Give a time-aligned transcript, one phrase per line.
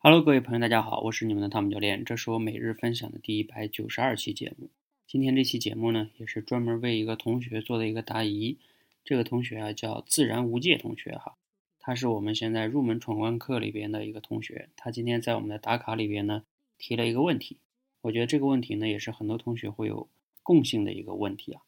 [0.00, 4.70] Hello，各位朋友，大家好，我是你们的汤姆教练，这是我每日分享的第一百九十二期节目。
[5.08, 8.58] 今天这期节目呢，也是专门为一个同学做的一个答疑。
[9.04, 11.34] 这个同学啊，叫自然无界同学哈，
[11.80, 14.68] 他是我们现在入门闯关课里边的一个同学。
[14.76, 16.44] 他今天在我们的打卡里边呢，
[16.78, 17.58] 提了一个问题。
[18.02, 20.08] 我觉得这个问题呢，也是很多同学会有
[20.44, 21.62] 共性的一个问题啊。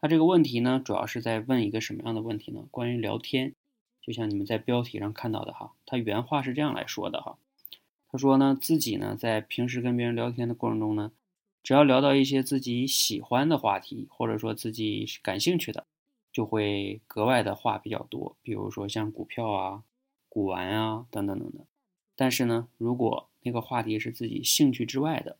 [0.00, 2.66] 他这个问题呢，主要是在问一个什么样的问题呢？
[2.72, 3.54] 关于聊天，
[4.00, 7.38] 就像你们在标题上看到的哈，他原话是这样来说的哈。
[8.12, 11.12] 他说呢，自己呢在平时跟别人聊天的过程中呢，
[11.62, 15.86] 只要聊到一些自己喜欢的话题，或者说自己感兴趣的，
[16.30, 18.36] 就会格外的话比较多。
[18.42, 19.82] 比如说像股票啊、
[20.28, 21.64] 古玩啊等等等等。
[22.14, 25.38] 但是呢，如果那个话题是自己兴趣之外的，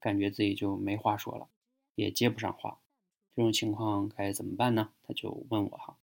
[0.00, 1.48] 感觉自己就没话说了，
[1.94, 2.78] 也接不上话。
[3.36, 4.88] 这种情况该怎么办呢？
[5.06, 5.98] 他就问我哈。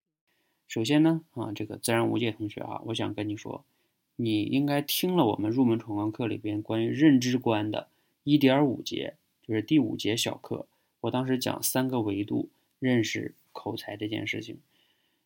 [0.67, 3.65] 首先呢，啊，这个自然无界同学啊，我想跟你说。
[4.15, 7.87] 你应该听了我们入门闯关课里边关于认知观的
[8.23, 10.67] 一点五节，就是第五节小课。
[11.01, 12.49] 我当时讲三个维度
[12.79, 14.59] 认识口才这件事情，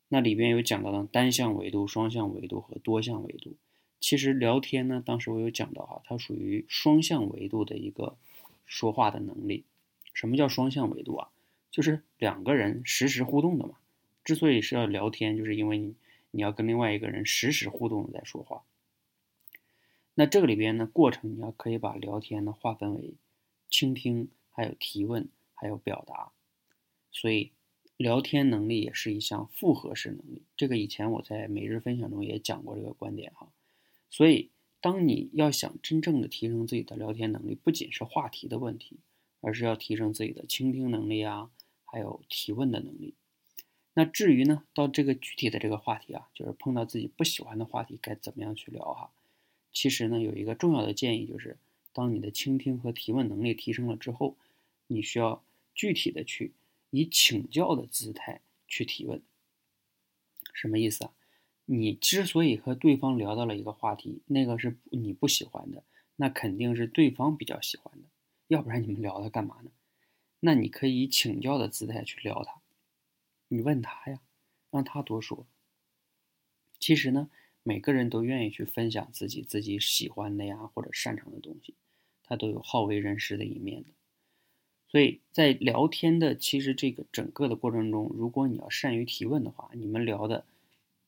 [0.07, 3.53] 那里边有讲到的单向维度、双向维度和多项维度。
[3.99, 8.15] 其实聊天呢，当时我有讲到哈，它属于双向维度的一个
[8.65, 9.65] 说话的能力。
[10.13, 11.27] 什么叫双向维度啊？
[11.71, 13.75] 就是两个人实时互动的嘛。
[14.23, 15.95] 之所以是要聊天，就是因为你
[16.31, 18.63] 你要跟另外一个人实时互动的在说话。
[20.15, 23.13] 那这个里边呢，过程你要可以把聊天呢划分为
[23.69, 26.31] 倾听、还有提问、还有表达，
[27.11, 27.51] 所以
[27.97, 30.43] 聊天能力也是一项复合式能力。
[30.55, 33.49] 这个以前我在每日分享中也讲过这个观点哈。
[34.09, 38.99] 所以，当你要想真正的提升自己的聊天能力，不仅是话题的问题，
[39.41, 41.49] 而是要提升自己的倾听能力啊，
[41.83, 43.15] 还有提问的能力。
[43.93, 49.11] 那至于呢，到这个具体的这个话题啊，就是碰到自己不喜欢的话题，该怎么样去聊哈？
[49.75, 51.57] 其实呢，有一个重要的建议，就是
[51.91, 54.37] 当你的倾听和提问能力提升了之后，
[54.87, 55.43] 你需要
[55.75, 56.53] 具体的去
[56.91, 58.39] 以请教的姿态
[58.69, 59.21] 去提问。
[60.53, 61.11] 什么意思啊？
[61.65, 65.83] 你之所以和对方聊到了一个话题，那个是你不喜欢的，
[66.15, 68.07] 那肯定是对方比较喜欢的，
[68.47, 69.71] 要不然你们聊它干嘛呢？
[70.39, 72.61] 那你可以请教的姿态去聊他，
[73.49, 74.21] 你问他呀，
[74.71, 75.45] 让他多说。
[76.79, 77.29] 其实呢。
[77.67, 81.73] 每个人都愿意去分享自己自己喜欢的呀或者擅长的东西，
[82.23, 83.89] 他都有好为人师的一面的。
[84.87, 90.45] 所以在聊天的其实这个整个的过程中，如果你要善于提问的话，你们聊的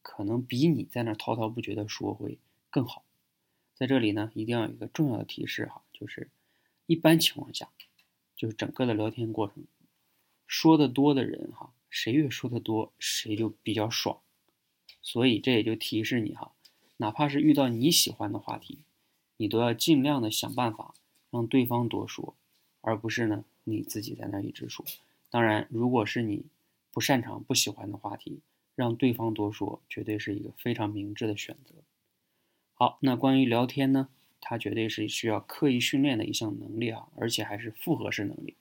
[0.01, 2.39] 可能比你在那滔滔不绝的说会
[2.71, 3.05] 更好。
[3.75, 6.31] 在这里呢，一定要有一个重要的提示哈，就是
[6.87, 7.69] 一般情况下，
[8.35, 9.63] 就是整个的聊天过程，
[10.47, 14.19] 说的多的人哈，谁越说的多，谁就比较爽。
[15.07, 16.51] 所以这也就提示你哈，
[16.97, 18.79] 哪怕是遇到你喜欢的话题，
[19.37, 20.93] 你都要尽量的想办法
[21.31, 22.35] 让对方多说，
[22.81, 24.85] 而不是呢你自己在那一直说。
[25.29, 26.43] 当然，如果是你
[26.91, 28.41] 不擅长、不喜欢的话题，
[28.75, 31.75] 让对方多说，绝对是一个非常明智的选择。
[32.73, 34.09] 好，那关于聊天呢，
[34.41, 38.55] 它绝对是需要刻意训练的一项能力啊，而且还是复合式能力。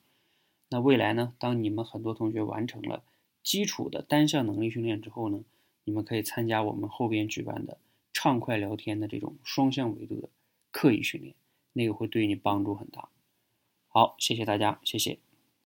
[0.68, 3.02] 那未来呢，当你们很多同学完成了
[3.42, 5.42] 基础的单项能力训练之后呢？
[5.86, 7.78] 你们可以参加我们后边举办的
[8.12, 10.28] 畅快聊天的这种双向维度的
[10.72, 11.36] 刻意训练，
[11.72, 13.08] 那个会对你帮助很大。
[13.86, 15.25] 好，谢谢大家，谢谢。